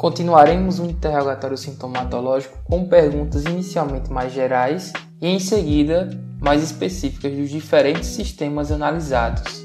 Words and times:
Continuaremos 0.00 0.78
o 0.78 0.86
interrogatório 0.86 1.58
sintomatológico 1.58 2.56
com 2.64 2.88
perguntas 2.88 3.44
inicialmente 3.44 4.10
mais 4.10 4.32
gerais 4.32 4.94
e 5.20 5.28
em 5.28 5.38
seguida 5.38 6.08
mais 6.40 6.62
específicas 6.62 7.36
dos 7.36 7.50
diferentes 7.50 8.08
sistemas 8.08 8.72
analisados. 8.72 9.62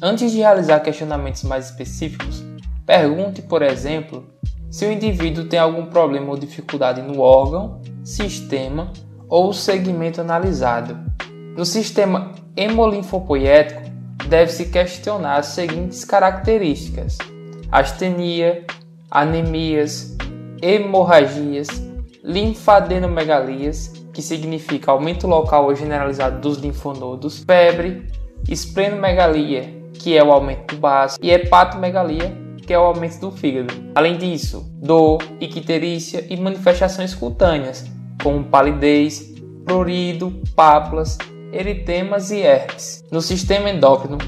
Antes 0.00 0.30
de 0.30 0.38
realizar 0.38 0.78
questionamentos 0.78 1.42
mais 1.42 1.70
específicos, 1.70 2.40
pergunte, 2.86 3.42
por 3.42 3.62
exemplo, 3.62 4.24
se 4.70 4.86
o 4.86 4.92
indivíduo 4.92 5.46
tem 5.46 5.58
algum 5.58 5.86
problema 5.86 6.30
ou 6.30 6.38
dificuldade 6.38 7.02
no 7.02 7.20
órgão, 7.20 7.82
sistema 8.04 8.92
ou 9.28 9.52
segmento 9.52 10.20
analisado. 10.20 10.96
No 11.56 11.64
sistema 11.64 12.30
hemolinfopoético, 12.56 13.82
deve-se 14.28 14.66
questionar 14.66 15.38
as 15.38 15.46
seguintes 15.46 16.04
características: 16.04 17.18
astenia, 17.72 18.64
anemias, 19.14 20.16
hemorragias, 20.60 21.68
linfadenomegalias, 22.24 23.92
que 24.12 24.20
significa 24.20 24.90
aumento 24.90 25.28
local 25.28 25.66
ou 25.66 25.74
generalizado 25.76 26.40
dos 26.40 26.58
linfonodos, 26.58 27.44
febre, 27.44 28.10
esplenomegalia, 28.48 29.72
que 29.92 30.16
é 30.16 30.24
o 30.24 30.32
aumento 30.32 30.74
do 30.74 30.80
baço, 30.80 31.16
e 31.22 31.30
hepatomegalia, 31.30 32.36
que 32.66 32.72
é 32.72 32.78
o 32.78 32.82
aumento 32.82 33.20
do 33.20 33.30
fígado. 33.30 33.72
Além 33.94 34.18
disso, 34.18 34.68
dor, 34.82 35.22
icterícia 35.40 36.26
e 36.28 36.36
manifestações 36.36 37.14
cutâneas, 37.14 37.84
como 38.20 38.42
palidez, 38.42 39.32
prurido, 39.64 40.42
pápulas, 40.56 41.18
eritemas 41.52 42.32
e 42.32 42.40
herpes. 42.40 43.04
No 43.12 43.20
sistema 43.20 43.70
endócrino, 43.70 44.18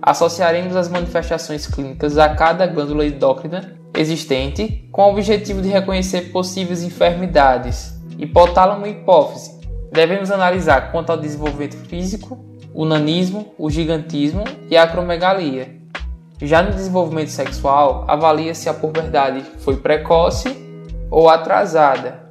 associaremos 0.00 0.76
as 0.76 0.88
manifestações 0.88 1.66
clínicas 1.66 2.16
a 2.16 2.34
cada 2.34 2.66
glândula 2.66 3.04
endócrina 3.04 3.79
existente 3.94 4.88
com 4.92 5.02
o 5.02 5.10
objetivo 5.10 5.62
de 5.62 5.68
reconhecer 5.68 6.32
possíveis 6.32 6.82
enfermidades. 6.82 7.98
Hipotálamo 8.18 8.86
e 8.86 8.90
hipófise. 8.90 9.60
Devemos 9.92 10.30
analisar 10.30 10.92
quanto 10.92 11.10
ao 11.10 11.16
desenvolvimento 11.16 11.76
físico, 11.76 12.38
o 12.72 12.84
nanismo, 12.84 13.52
o 13.58 13.70
gigantismo 13.70 14.44
e 14.68 14.76
a 14.76 14.84
acromegalia. 14.84 15.80
Já 16.40 16.62
no 16.62 16.70
desenvolvimento 16.70 17.30
sexual, 17.30 18.04
avalia 18.08 18.54
se 18.54 18.68
a 18.68 18.74
puberdade 18.74 19.42
foi 19.58 19.76
precoce 19.76 20.56
ou 21.10 21.28
atrasada. 21.28 22.30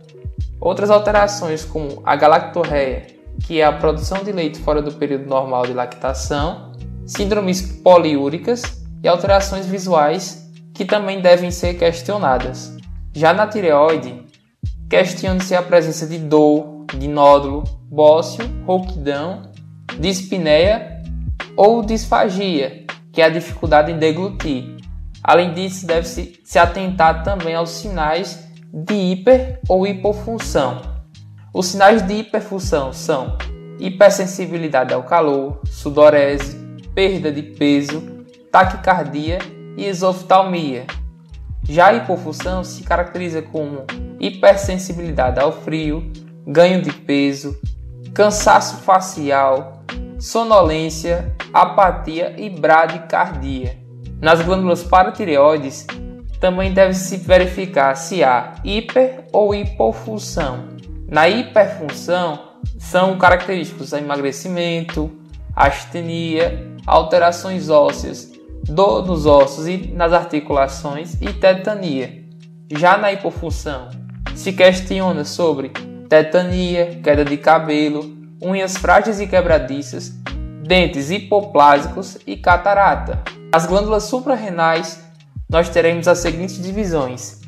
Outras 0.59 0.89
alterações, 0.89 1.63
como 1.63 2.01
a 2.03 2.15
galactorreia, 2.15 3.07
que 3.45 3.61
é 3.61 3.65
a 3.65 3.71
produção 3.71 4.23
de 4.23 4.31
leite 4.31 4.59
fora 4.59 4.81
do 4.81 4.91
período 4.93 5.27
normal 5.27 5.65
de 5.65 5.73
lactação, 5.73 6.71
síndromes 7.05 7.61
poliúricas 7.61 8.61
e 9.03 9.07
alterações 9.07 9.65
visuais 9.65 10.48
que 10.79 10.85
também 10.85 11.19
devem 11.19 11.51
ser 11.51 11.73
questionadas. 11.73 12.73
Já 13.11 13.33
na 13.33 13.45
tireoide, 13.45 14.23
questione-se 14.89 15.53
a 15.53 15.61
presença 15.61 16.07
de 16.07 16.17
dor, 16.17 16.85
de 16.97 17.05
nódulo, 17.05 17.65
bócio, 17.91 18.45
rouquidão, 18.65 19.51
dispneia 19.99 21.01
ou 21.57 21.83
disfagia, 21.83 22.85
que 23.11 23.21
é 23.21 23.25
a 23.25 23.29
dificuldade 23.29 23.91
em 23.91 23.97
deglutir. 23.97 24.77
Além 25.21 25.53
disso, 25.53 25.85
deve-se 25.85 26.39
se 26.45 26.57
atentar 26.57 27.25
também 27.25 27.55
aos 27.55 27.71
sinais 27.71 28.47
de 28.73 28.93
hiper 28.93 29.59
ou 29.67 29.85
hipofunção. 29.85 30.81
Os 31.53 31.65
sinais 31.65 32.07
de 32.07 32.13
hiperfunção 32.13 32.93
são 32.93 33.37
hipersensibilidade 33.81 34.93
ao 34.93 35.03
calor, 35.03 35.59
sudorese, 35.65 36.57
perda 36.95 37.29
de 37.29 37.43
peso, 37.43 38.01
taquicardia 38.49 39.39
e 39.79 39.85
exoftalmia. 39.85 40.85
Já 41.63 41.87
a 41.87 41.93
hipofunção 41.93 42.63
se 42.63 42.83
caracteriza 42.83 43.41
como 43.41 43.85
hipersensibilidade 44.19 45.39
ao 45.39 45.51
frio, 45.51 46.11
ganho 46.45 46.81
de 46.81 46.91
peso, 46.91 47.57
cansaço 48.13 48.77
facial, 48.77 49.83
sonolência, 50.19 51.33
apatia 51.53 52.35
e 52.37 52.49
bradicardia. 52.49 53.77
Nas 54.21 54.41
glândulas 54.41 54.83
paratireoides 54.83 55.87
também 56.41 56.73
deve-se 56.73 57.17
verificar 57.17 57.95
se 57.95 58.23
há 58.23 58.55
hiper 58.63 59.25
ou 59.31 59.55
hipofunção. 59.55 60.67
Na 61.07 61.29
hiperfunção 61.29 62.57
são 62.77 63.17
característicos 63.17 63.93
emagrecimento, 63.93 65.09
astenia, 65.55 66.67
alterações 66.85 67.69
ósseas, 67.69 68.38
dor 68.69 69.05
nos 69.05 69.25
ossos 69.25 69.67
e 69.67 69.77
nas 69.93 70.13
articulações 70.13 71.15
e 71.19 71.33
tetania. 71.33 72.23
Já 72.71 72.97
na 72.97 73.11
hipofunção, 73.11 73.89
se 74.35 74.53
questiona 74.53 75.25
sobre 75.25 75.69
tetania, 76.07 76.99
queda 77.03 77.25
de 77.25 77.35
cabelo, 77.35 78.15
unhas 78.41 78.77
frágeis 78.77 79.19
e 79.19 79.27
quebradiças, 79.27 80.13
dentes 80.63 81.09
hipoplásicos 81.09 82.17
e 82.27 82.37
catarata. 82.37 83.23
As 83.51 83.65
glândulas 83.65 84.03
suprarrenais, 84.03 85.03
nós 85.49 85.69
teremos 85.69 86.07
as 86.07 86.19
seguintes 86.19 86.61
divisões. 86.61 87.41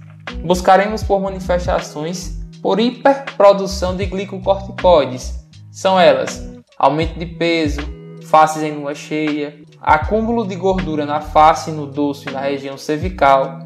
Buscaremos 0.44 1.04
por 1.04 1.22
manifestações 1.22 2.42
por 2.62 2.80
hiperprodução 2.80 3.96
de 3.96 4.06
glicocorticoides. 4.06 5.46
São 5.72 6.00
elas: 6.00 6.44
aumento 6.78 7.18
de 7.18 7.26
peso, 7.26 7.82
faces 8.32 8.64
em 8.64 8.72
lua 8.72 8.96
cheia, 8.96 9.60
acúmulo 9.82 10.48
de 10.48 10.56
gordura 10.56 11.06
na 11.06 11.20
face, 11.20 11.70
no 11.70 11.86
dorso 11.86 12.30
e 12.30 12.32
na 12.32 12.40
região 12.40 12.78
cervical, 12.78 13.60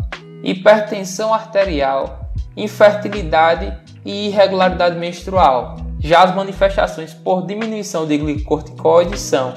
hipertensão 0.44 1.32
arterial, 1.32 2.32
infertilidade 2.58 3.72
e 4.04 4.30
irregularidade 4.30 4.98
menstrual. 4.98 5.76
Já 6.00 6.24
as 6.24 6.36
manifestações 6.36 7.14
por 7.14 7.46
diminuição 7.46 8.08
de 8.08 8.18
glicocorticoides 8.18 9.22
são 9.22 9.54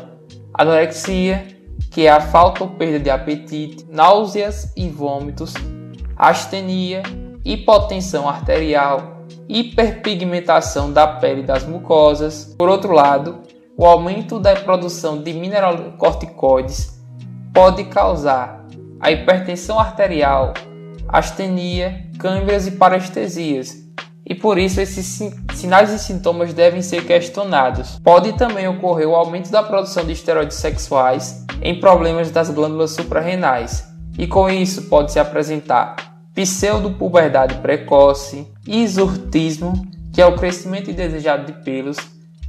anorexia, 0.52 1.56
que 1.90 2.06
é 2.06 2.10
a 2.10 2.20
falta 2.20 2.64
ou 2.64 2.70
perda 2.70 3.00
de 3.00 3.08
apetite, 3.08 3.86
náuseas 3.88 4.74
e 4.76 4.90
vômitos, 4.90 5.54
astenia, 6.18 7.02
hipotensão 7.46 8.28
arterial, 8.28 9.24
hiperpigmentação 9.48 10.92
da 10.92 11.06
pele 11.06 11.40
e 11.40 11.46
das 11.46 11.64
mucosas. 11.64 12.54
Por 12.58 12.68
outro 12.68 12.92
lado, 12.92 13.47
o 13.78 13.86
aumento 13.86 14.40
da 14.40 14.56
produção 14.56 15.22
de 15.22 15.32
mineralocorticoides 15.32 17.00
pode 17.54 17.84
causar 17.84 18.66
a 18.98 19.12
hipertensão 19.12 19.78
arterial, 19.78 20.52
astenia, 21.06 22.10
câimbras 22.18 22.66
e 22.66 22.72
parestesias, 22.72 23.76
e 24.26 24.34
por 24.34 24.58
isso 24.58 24.80
esses 24.80 25.20
sinais 25.54 25.92
e 25.92 25.98
sintomas 26.00 26.52
devem 26.52 26.82
ser 26.82 27.06
questionados. 27.06 28.00
Pode 28.02 28.32
também 28.32 28.66
ocorrer 28.66 29.08
o 29.08 29.14
aumento 29.14 29.48
da 29.48 29.62
produção 29.62 30.04
de 30.04 30.10
esteroides 30.10 30.56
sexuais 30.56 31.46
em 31.62 31.78
problemas 31.78 32.32
das 32.32 32.50
glândulas 32.50 32.90
suprarrenais, 32.90 33.86
e 34.18 34.26
com 34.26 34.50
isso 34.50 34.88
pode 34.88 35.12
se 35.12 35.20
apresentar 35.20 35.94
pseudopuberdade 36.34 37.54
precoce, 37.58 38.44
isurtismo, 38.66 39.86
que 40.12 40.20
é 40.20 40.26
o 40.26 40.34
crescimento 40.34 40.90
indesejado 40.90 41.46
de 41.46 41.62
pelos, 41.62 41.96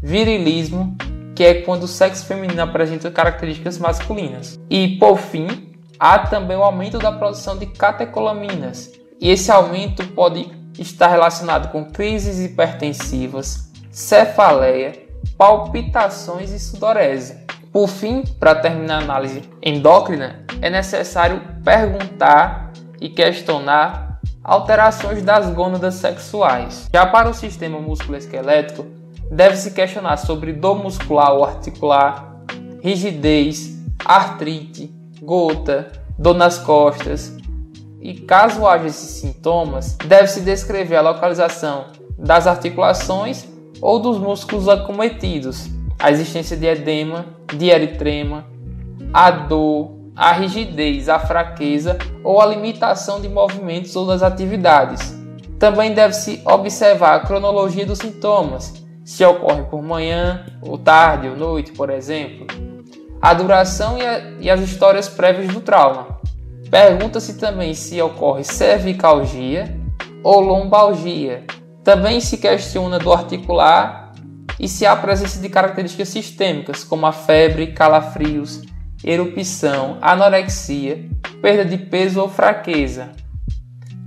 virilismo 0.02 0.98
que 1.40 1.46
é 1.46 1.62
quando 1.62 1.84
o 1.84 1.88
sexo 1.88 2.26
feminino 2.26 2.62
apresenta 2.62 3.10
características 3.10 3.78
masculinas. 3.78 4.60
E, 4.70 4.98
por 4.98 5.18
fim, 5.18 5.72
há 5.98 6.20
também 6.20 6.58
o 6.58 6.64
aumento 6.64 7.00
da 7.00 7.14
produção 7.14 7.58
de 7.58 7.66
catecolaminas. 7.66 8.92
E 9.22 9.30
esse 9.30 9.50
aumento 9.50 10.06
pode 10.08 10.52
estar 10.78 11.08
relacionado 11.08 11.72
com 11.72 11.86
crises 11.86 12.42
hipertensivas, 12.42 13.72
cefaleia, 13.90 15.02
palpitações 15.38 16.52
e 16.52 16.60
sudorese. 16.60 17.38
Por 17.72 17.88
fim, 17.88 18.26
para 18.38 18.56
terminar 18.56 18.96
a 18.96 19.04
análise 19.06 19.42
endócrina, 19.64 20.44
é 20.62 20.70
necessário 20.70 21.42
perguntar 21.64 22.74
e 23.00 23.08
questionar 23.08 24.20
alterações 24.44 25.24
das 25.24 25.50
gônadas 25.52 25.94
sexuais. 25.94 26.90
Já 26.94 27.06
para 27.06 27.30
o 27.30 27.34
sistema 27.34 27.80
musculoesquelético, 27.80 28.99
deve-se 29.32 29.72
questionar 29.72 30.18
sobre 30.18 30.54
dor 30.54 30.82
muscular 30.82 31.34
ou 31.34 31.44
articular, 31.44 32.44
rigidez, 32.82 33.78
artrite, 34.04 34.94
gota, 35.22 35.92
dor 36.18 36.36
nas 36.36 36.58
costas. 36.58 37.38
E 38.02 38.14
caso 38.14 38.66
haja 38.66 38.88
esses 38.88 39.22
sintomas, 39.22 39.98
deve-se 40.06 40.42
descrever 40.42 40.96
a 40.96 41.02
localização 41.02 41.88
das 42.18 42.48
articulações 42.48 43.46
ou 43.82 44.00
dos 44.00 44.18
músculos 44.18 44.68
acometidos, 44.68 45.70
a 45.98 46.10
existência 46.10 46.56
de 46.56 46.66
edema, 46.66 47.26
de 47.54 47.70
eritrema, 47.70 48.46
a 49.14 49.32
dor, 49.32 50.00
a 50.16 50.32
rigidez, 50.32 51.10
a 51.10 51.20
fraqueza 51.20 51.98
ou 52.24 52.42
a 52.42 52.46
limitação 52.46 53.22
de 53.22 53.30
movimentos 53.30 53.96
ou 53.96 54.06
das 54.06 54.22
atividades. 54.22 55.18
Também 55.58 55.94
deve-se 55.94 56.42
observar 56.46 57.16
a 57.16 57.20
cronologia 57.20 57.86
dos 57.86 58.00
sintomas, 58.00 58.86
se 59.10 59.26
ocorre 59.26 59.64
por 59.64 59.82
manhã, 59.82 60.46
ou 60.62 60.78
tarde, 60.78 61.28
ou 61.28 61.36
noite, 61.36 61.72
por 61.72 61.90
exemplo, 61.90 62.46
a 63.20 63.34
duração 63.34 63.98
e, 63.98 64.06
a, 64.06 64.20
e 64.40 64.52
as 64.52 64.60
histórias 64.62 65.10
prévias 65.10 65.52
do 65.52 65.62
trauma. 65.62 66.20
Pergunta-se 66.70 67.40
também 67.40 67.74
se 67.74 68.00
ocorre 68.00 68.44
cervicalgia 68.44 69.76
ou 70.24 70.40
lombalgia. 70.40 71.44
Também 71.84 72.20
se 72.20 72.38
questiona 72.38 73.00
do 73.00 73.12
articular 73.12 74.14
e 74.60 74.68
se 74.68 74.86
há 74.86 74.96
presença 74.96 75.42
de 75.42 75.50
características 75.50 76.10
sistêmicas, 76.10 76.84
como 76.84 77.08
a 77.08 77.12
febre, 77.12 77.74
calafrios, 77.74 78.62
erupção, 79.04 79.98
anorexia, 80.04 81.10
perda 81.42 81.66
de 81.66 81.80
peso 81.80 82.22
ou 82.22 82.30
fraqueza. 82.30 83.10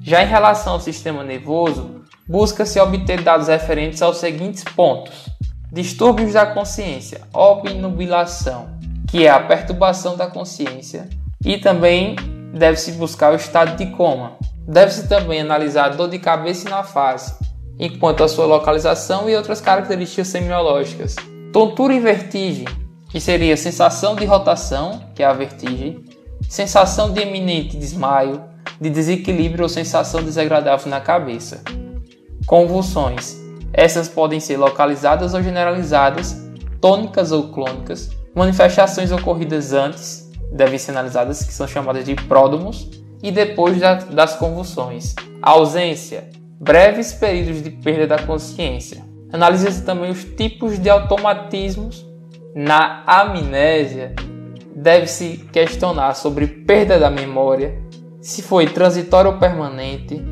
Já 0.00 0.22
em 0.22 0.28
relação 0.28 0.75
ao 0.75 0.81
sistema 0.81 1.25
nervoso, 1.25 2.01
busca-se 2.28 2.80
obter 2.80 3.22
dados 3.22 3.48
referentes 3.48 4.02
aos 4.02 4.19
seguintes 4.19 4.64
pontos: 4.64 5.28
distúrbios 5.70 6.34
da 6.34 6.46
consciência, 6.46 7.22
obnubilação, 7.32 8.69
que 9.08 9.26
é 9.26 9.30
a 9.30 9.40
perturbação 9.40 10.16
da 10.16 10.26
consciência, 10.26 11.08
e 11.44 11.58
também 11.58 12.16
deve-se 12.54 12.92
buscar 12.92 13.32
o 13.32 13.36
estado 13.36 13.76
de 13.76 13.86
coma. 13.92 14.36
Deve-se 14.66 15.08
também 15.08 15.40
analisar 15.40 15.86
a 15.86 15.88
dor 15.88 16.08
de 16.08 16.19
cabeça 16.19 16.69
na 16.69 16.82
face, 16.84 17.34
enquanto 17.78 18.22
a 18.22 18.28
sua 18.28 18.46
localização 18.46 19.28
e 19.28 19.36
outras 19.36 19.60
características 19.60 20.28
semiológicas. 20.28 21.16
Tontura 21.52 21.94
e 21.94 22.00
vertigem, 22.00 22.66
que 23.10 23.20
seria 23.20 23.56
sensação 23.56 24.14
de 24.14 24.24
rotação, 24.24 25.02
que 25.14 25.22
é 25.22 25.26
a 25.26 25.32
vertigem, 25.32 26.04
sensação 26.48 27.12
de 27.12 27.20
eminente 27.20 27.76
desmaio, 27.76 28.42
de 28.80 28.88
desequilíbrio 28.88 29.64
ou 29.64 29.69
sensação 29.69 30.22
desagradável 30.22 30.88
na 30.88 31.00
cabeça. 31.00 31.62
Convulsões. 32.46 33.40
Essas 33.72 34.08
podem 34.08 34.40
ser 34.40 34.56
localizadas 34.56 35.34
ou 35.34 35.42
generalizadas, 35.42 36.42
tônicas 36.80 37.32
ou 37.32 37.48
clônicas, 37.48 38.10
manifestações 38.34 39.12
ocorridas 39.12 39.72
antes, 39.72 40.30
devem 40.52 40.78
ser 40.78 40.90
analisadas, 40.90 41.42
que 41.42 41.52
são 41.52 41.66
chamadas 41.66 42.04
de 42.04 42.14
pródomos, 42.14 42.90
e 43.22 43.30
depois 43.30 43.78
da, 43.78 43.94
das 43.94 44.36
convulsões. 44.36 45.14
ausência, 45.40 46.28
breves 46.60 47.12
períodos 47.12 47.62
de 47.62 47.70
perda 47.70 48.06
da 48.06 48.22
consciência. 48.22 49.02
Analisa-se 49.32 49.82
também 49.82 50.10
os 50.10 50.24
tipos 50.24 50.78
de 50.78 50.90
automatismos. 50.90 52.06
Na 52.54 53.02
amnésia, 53.06 54.14
deve-se 54.76 55.48
questionar 55.50 56.14
sobre 56.14 56.46
perda 56.46 56.98
da 56.98 57.10
memória, 57.10 57.80
se 58.20 58.42
foi 58.42 58.66
transitória 58.66 59.30
ou 59.30 59.38
permanente, 59.38 60.22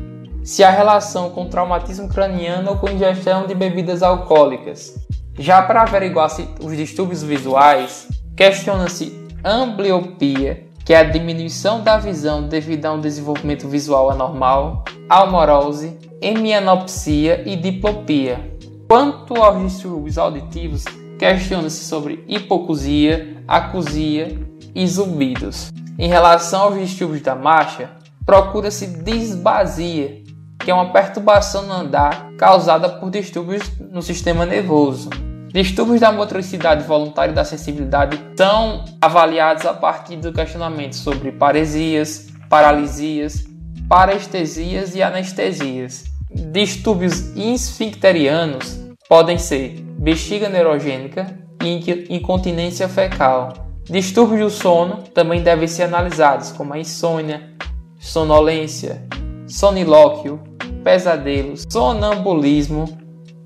se 0.43 0.63
há 0.63 0.69
relação 0.69 1.29
com 1.29 1.47
traumatismo 1.47 2.09
craniano 2.09 2.71
ou 2.71 2.77
com 2.77 2.89
ingestão 2.89 3.45
de 3.45 3.53
bebidas 3.53 4.01
alcoólicas. 4.01 4.95
Já 5.37 5.61
para 5.61 5.83
averiguar 5.83 6.29
os 6.61 6.75
distúrbios 6.75 7.23
visuais, 7.23 8.07
questiona-se 8.35 9.27
ambliopia, 9.43 10.67
que 10.85 10.93
é 10.93 10.97
a 10.97 11.03
diminuição 11.03 11.81
da 11.81 11.97
visão 11.97 12.47
devido 12.47 12.85
a 12.85 12.93
um 12.93 12.99
desenvolvimento 12.99 13.67
visual 13.67 14.09
anormal, 14.09 14.83
almorose, 15.07 15.97
hemianopsia 16.21 17.47
e 17.47 17.55
diplopia. 17.55 18.51
Quanto 18.87 19.35
aos 19.35 19.61
distúrbios 19.63 20.17
auditivos, 20.17 20.83
questiona-se 21.17 21.85
sobre 21.85 22.23
hipocusia, 22.27 23.37
acusia 23.47 24.37
e 24.75 24.85
zumbidos. 24.87 25.71
Em 25.97 26.09
relação 26.09 26.63
aos 26.63 26.79
distúrbios 26.79 27.21
da 27.21 27.35
marcha, 27.35 27.89
procura-se 28.25 28.87
disbasia, 28.87 30.20
que 30.63 30.71
é 30.71 30.73
uma 30.73 30.91
perturbação 30.91 31.63
no 31.63 31.73
andar 31.73 32.31
causada 32.37 32.89
por 32.89 33.09
distúrbios 33.09 33.63
no 33.79 34.01
sistema 34.01 34.45
nervoso. 34.45 35.09
Distúrbios 35.53 35.99
da 35.99 36.11
motricidade 36.11 36.83
voluntária 36.87 37.31
e 37.31 37.35
da 37.35 37.43
sensibilidade 37.43 38.17
são 38.37 38.85
avaliados 39.01 39.65
a 39.65 39.73
partir 39.73 40.15
do 40.15 40.31
questionamento 40.31 40.95
sobre 40.95 41.31
paresias, 41.31 42.27
paralisias, 42.49 43.45
parestesias 43.89 44.95
e 44.95 45.03
anestesias. 45.03 46.05
Distúrbios 46.33 47.35
esfincterianos 47.35 48.79
podem 49.09 49.37
ser 49.37 49.83
bexiga 49.99 50.47
neurogênica 50.47 51.37
e 51.61 52.15
incontinência 52.15 52.87
fecal. 52.87 53.53
Distúrbios 53.83 54.39
do 54.39 54.49
sono 54.49 55.03
também 55.13 55.43
devem 55.43 55.67
ser 55.67 55.83
analisados, 55.83 56.53
como 56.53 56.73
a 56.73 56.79
insônia, 56.79 57.51
sonolência, 57.99 59.05
sonilóquio, 59.45 60.41
pesadelos, 60.83 61.65
sonambulismo, 61.69 62.97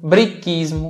briquismo, 0.01 0.89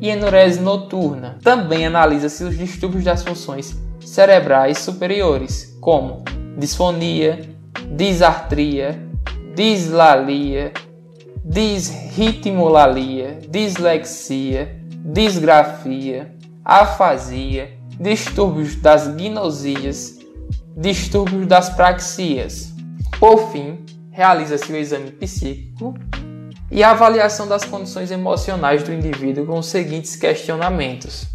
e 0.00 0.08
enurese 0.10 0.60
noturna. 0.60 1.38
Também 1.42 1.86
analisa-se 1.86 2.44
os 2.44 2.56
distúrbios 2.56 3.04
das 3.04 3.22
funções 3.22 3.76
cerebrais 4.00 4.78
superiores, 4.78 5.76
como 5.80 6.22
disfonia, 6.56 7.48
disartria, 7.90 9.00
dislalia, 9.54 10.72
disritmolalia, 11.44 13.38
dislexia, 13.48 14.80
disgrafia, 15.04 16.34
afasia, 16.64 17.78
distúrbios 17.98 18.76
das 18.76 19.06
gnosias, 19.08 20.18
distúrbios 20.76 21.46
das 21.46 21.70
praxias. 21.70 22.74
Por 23.18 23.50
fim, 23.50 23.78
realiza-se 24.16 24.72
o 24.72 24.76
exame 24.76 25.10
psíquico 25.10 25.92
e 26.70 26.82
a 26.82 26.92
avaliação 26.92 27.46
das 27.46 27.66
condições 27.66 28.10
emocionais 28.10 28.82
do 28.82 28.90
indivíduo 28.90 29.44
com 29.44 29.58
os 29.58 29.66
seguintes 29.66 30.16
questionamentos. 30.16 31.26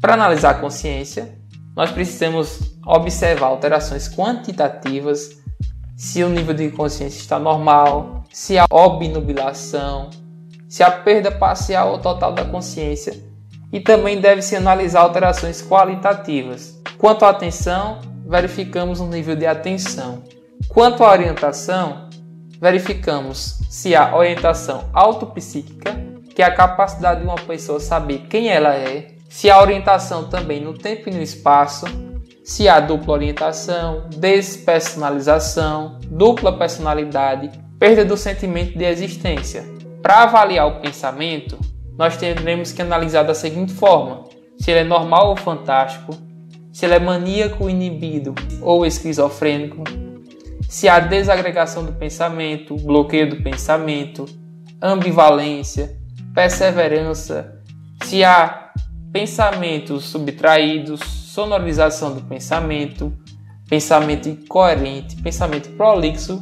Para 0.00 0.14
analisar 0.14 0.52
a 0.52 0.58
consciência, 0.58 1.38
nós 1.76 1.90
precisamos 1.90 2.78
observar 2.86 3.48
alterações 3.48 4.08
quantitativas, 4.08 5.38
se 5.94 6.24
o 6.24 6.30
nível 6.30 6.54
de 6.54 6.70
consciência 6.70 7.18
está 7.18 7.38
normal, 7.38 8.24
se 8.32 8.58
há 8.58 8.64
obnubilação, 8.70 10.08
se 10.66 10.82
há 10.82 10.90
perda 10.90 11.30
parcial 11.30 11.92
ou 11.92 11.98
total 11.98 12.32
da 12.32 12.46
consciência, 12.46 13.22
e 13.70 13.80
também 13.80 14.18
deve-se 14.18 14.56
analisar 14.56 15.02
alterações 15.02 15.60
qualitativas. 15.60 16.80
Quanto 16.96 17.26
à 17.26 17.28
atenção, 17.28 18.00
verificamos 18.26 18.98
o 18.98 19.06
nível 19.06 19.36
de 19.36 19.44
atenção. 19.44 20.22
Quanto 20.68 21.04
à 21.04 21.10
orientação, 21.10 22.08
verificamos 22.60 23.60
se 23.70 23.96
há 23.96 24.14
orientação 24.14 24.90
autopsíquica, 24.92 25.96
que 26.34 26.42
é 26.42 26.44
a 26.44 26.54
capacidade 26.54 27.20
de 27.20 27.26
uma 27.26 27.36
pessoa 27.36 27.80
saber 27.80 28.26
quem 28.28 28.48
ela 28.48 28.74
é, 28.74 29.08
se 29.28 29.50
há 29.50 29.60
orientação 29.60 30.28
também 30.28 30.60
no 30.60 30.74
tempo 30.74 31.08
e 31.08 31.12
no 31.12 31.22
espaço, 31.22 31.86
se 32.44 32.68
há 32.68 32.80
dupla 32.80 33.14
orientação, 33.14 34.08
despersonalização, 34.16 35.98
dupla 36.06 36.56
personalidade, 36.56 37.50
perda 37.78 38.04
do 38.04 38.16
sentimento 38.16 38.76
de 38.76 38.84
existência. 38.84 39.64
Para 40.02 40.24
avaliar 40.24 40.66
o 40.66 40.80
pensamento, 40.80 41.58
nós 41.96 42.16
teremos 42.16 42.72
que 42.72 42.82
analisar 42.82 43.22
da 43.22 43.34
seguinte 43.34 43.72
forma: 43.72 44.24
se 44.58 44.70
ele 44.70 44.80
é 44.80 44.84
normal 44.84 45.30
ou 45.30 45.36
fantástico, 45.36 46.12
se 46.72 46.86
ele 46.86 46.94
é 46.94 46.98
maníaco, 46.98 47.68
inibido 47.68 48.34
ou 48.62 48.84
esquizofrênico, 48.84 49.84
se 50.70 50.88
há 50.88 51.00
desagregação 51.00 51.84
do 51.84 51.92
pensamento, 51.92 52.76
bloqueio 52.76 53.28
do 53.28 53.42
pensamento, 53.42 54.24
ambivalência, 54.80 55.98
perseverança, 56.32 57.60
se 58.04 58.22
há 58.22 58.70
pensamentos 59.12 60.04
subtraídos, 60.04 61.00
sonorização 61.00 62.14
do 62.14 62.20
pensamento, 62.20 63.12
pensamento 63.68 64.28
incoerente, 64.28 65.16
pensamento 65.16 65.70
prolixo 65.70 66.40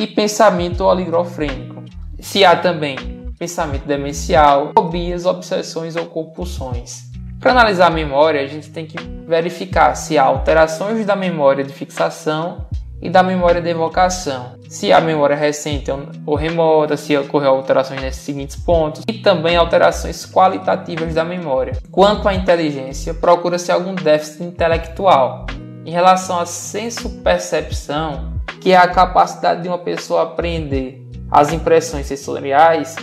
e 0.00 0.06
pensamento 0.06 0.84
oligofrênico. 0.84 1.82
Se 2.20 2.44
há 2.44 2.54
também 2.54 2.96
pensamento 3.36 3.84
demencial, 3.84 4.70
fobias, 4.78 5.26
obsessões 5.26 5.96
ou 5.96 6.06
compulsões. 6.06 7.10
Para 7.40 7.50
analisar 7.50 7.88
a 7.88 7.90
memória, 7.90 8.40
a 8.40 8.46
gente 8.46 8.70
tem 8.70 8.86
que 8.86 8.96
verificar 9.26 9.96
se 9.96 10.16
há 10.16 10.22
alterações 10.22 11.04
da 11.04 11.16
memória 11.16 11.64
de 11.64 11.72
fixação 11.72 12.64
e 13.00 13.10
da 13.10 13.22
memória 13.22 13.60
de 13.60 13.68
evocação. 13.68 14.56
Se 14.68 14.92
a 14.92 15.00
memória 15.00 15.36
recente 15.36 15.90
ou 16.24 16.34
remota, 16.34 16.96
se 16.96 17.16
ocorreu 17.16 17.50
alterações 17.50 18.00
nesses 18.00 18.22
seguintes 18.22 18.56
pontos, 18.56 19.02
e 19.08 19.14
também 19.14 19.56
alterações 19.56 20.26
qualitativas 20.26 21.14
da 21.14 21.24
memória. 21.24 21.78
Quanto 21.90 22.28
à 22.28 22.34
inteligência, 22.34 23.14
procura-se 23.14 23.70
algum 23.70 23.94
déficit 23.94 24.44
intelectual. 24.44 25.46
Em 25.84 25.90
relação 25.90 26.40
à 26.40 26.46
senso-percepção, 26.46 28.32
que 28.60 28.72
é 28.72 28.76
a 28.76 28.88
capacidade 28.88 29.62
de 29.62 29.68
uma 29.68 29.78
pessoa 29.78 30.24
aprender 30.24 31.06
as 31.30 31.52
impressões 31.52 32.06
sensoriais, 32.06 32.96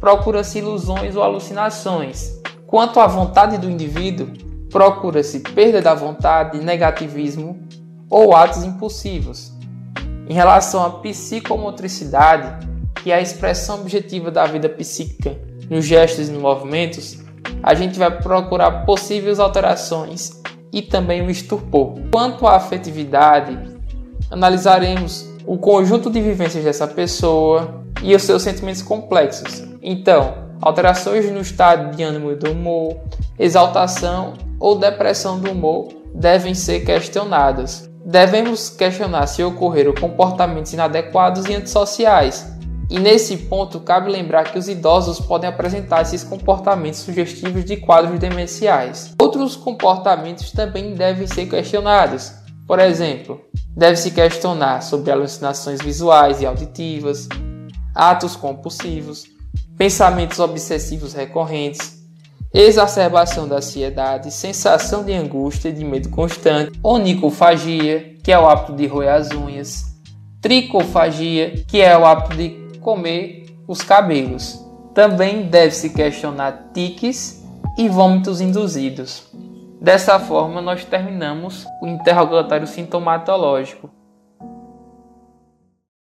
procura-se 0.00 0.58
ilusões 0.58 1.14
ou 1.14 1.22
alucinações. 1.22 2.40
Quanto 2.66 2.98
à 2.98 3.06
vontade 3.06 3.56
do 3.56 3.70
indivíduo, 3.70 4.26
procura-se 4.68 5.38
perda 5.38 5.80
da 5.80 5.94
vontade, 5.94 6.58
negativismo, 6.58 7.63
ou 8.14 8.34
atos 8.34 8.62
impulsivos. 8.62 9.52
Em 10.28 10.32
relação 10.32 10.84
à 10.84 10.90
psicomotricidade, 10.90 12.66
que 13.02 13.10
é 13.10 13.16
a 13.16 13.20
expressão 13.20 13.80
objetiva 13.80 14.30
da 14.30 14.46
vida 14.46 14.68
psíquica 14.68 15.36
nos 15.68 15.84
gestos 15.84 16.28
e 16.28 16.32
nos 16.32 16.40
movimentos, 16.40 17.18
a 17.62 17.74
gente 17.74 17.98
vai 17.98 18.16
procurar 18.16 18.84
possíveis 18.84 19.40
alterações 19.40 20.40
e 20.72 20.80
também 20.80 21.26
o 21.26 21.30
estupor. 21.30 21.94
Quanto 22.12 22.46
à 22.46 22.56
afetividade, 22.56 23.74
Analisaremos 24.30 25.28
o 25.46 25.58
conjunto 25.58 26.10
de 26.10 26.20
vivências 26.20 26.64
dessa 26.64 26.86
pessoa 26.86 27.84
e 28.02 28.14
os 28.14 28.22
seus 28.22 28.42
sentimentos 28.42 28.82
complexos. 28.82 29.62
Então, 29.82 30.34
alterações 30.60 31.30
no 31.30 31.40
estado 31.40 31.94
de 31.94 32.02
ânimo 32.02 32.32
e 32.32 32.36
do 32.36 32.50
humor, 32.50 32.96
exaltação 33.38 34.34
ou 34.58 34.78
depressão 34.78 35.38
do 35.38 35.50
humor 35.50 35.88
devem 36.14 36.54
ser 36.54 36.80
questionadas. 36.84 37.88
Devemos 38.04 38.68
questionar 38.68 39.26
se 39.26 39.42
ocorreram 39.42 39.94
comportamentos 39.94 40.74
inadequados 40.74 41.46
e 41.46 41.54
antissociais. 41.54 42.46
E 42.90 42.98
nesse 42.98 43.34
ponto, 43.36 43.80
cabe 43.80 44.10
lembrar 44.10 44.44
que 44.44 44.58
os 44.58 44.68
idosos 44.68 45.18
podem 45.18 45.48
apresentar 45.48 46.02
esses 46.02 46.22
comportamentos 46.22 47.00
sugestivos 47.00 47.64
de 47.64 47.78
quadros 47.78 48.18
demenciais. 48.18 49.14
Outros 49.18 49.56
comportamentos 49.56 50.52
também 50.52 50.94
devem 50.94 51.26
ser 51.26 51.46
questionados. 51.46 52.30
Por 52.66 52.78
exemplo, 52.78 53.40
deve-se 53.74 54.10
questionar 54.10 54.82
sobre 54.82 55.10
alucinações 55.10 55.80
visuais 55.80 56.42
e 56.42 56.46
auditivas, 56.46 57.26
atos 57.94 58.36
compulsivos, 58.36 59.24
pensamentos 59.78 60.38
obsessivos 60.38 61.14
recorrentes, 61.14 62.03
exacerbação 62.54 63.48
da 63.48 63.56
ansiedade, 63.56 64.30
sensação 64.30 65.04
de 65.04 65.12
angústia 65.12 65.70
e 65.70 65.72
de 65.72 65.84
medo 65.84 66.08
constante, 66.08 66.78
onicofagia, 66.82 68.14
que 68.22 68.30
é 68.30 68.38
o 68.38 68.48
hábito 68.48 68.72
de 68.74 68.86
roer 68.86 69.12
as 69.12 69.32
unhas, 69.32 69.84
tricofagia, 70.40 71.64
que 71.66 71.80
é 71.80 71.98
o 71.98 72.06
hábito 72.06 72.36
de 72.36 72.78
comer 72.80 73.46
os 73.66 73.82
cabelos. 73.82 74.64
Também 74.94 75.48
deve-se 75.48 75.90
questionar 75.90 76.70
tiques 76.72 77.44
e 77.76 77.88
vômitos 77.88 78.40
induzidos. 78.40 79.24
Dessa 79.80 80.20
forma, 80.20 80.62
nós 80.62 80.84
terminamos 80.84 81.66
o 81.82 81.86
interrogatório 81.88 82.66
sintomatológico. 82.66 83.90